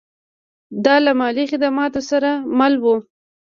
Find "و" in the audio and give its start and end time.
2.83-2.85